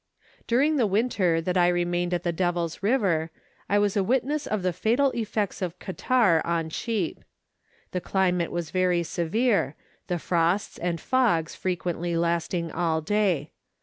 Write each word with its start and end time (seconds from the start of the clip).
During 0.47 0.77
the 0.77 0.87
winter 0.87 1.41
that 1.41 1.57
I 1.59 1.67
remained 1.67 2.11
at 2.11 2.23
the 2.23 2.31
Devil's 2.31 2.79
RiA 2.81 2.97
r 2.99 3.05
er, 3.07 3.31
I 3.69 3.77
was 3.77 3.95
a 3.95 4.03
witness 4.03 4.47
of 4.47 4.63
the 4.63 4.73
fatal 4.73 5.11
effects 5.11 5.61
of 5.61 5.77
catarrh 5.77 6.41
in 6.43 6.69
sheep. 6.71 7.23
The 7.91 8.01
climate 8.01 8.51
was 8.51 8.71
very 8.71 9.03
severe, 9.03 9.75
the 10.07 10.17
frosts 10.17 10.79
and 10.79 10.99
fogs 10.99 11.53
frequently 11.53 12.17
lasting 12.17 12.71
all 12.71 13.01
day. 13.01 13.51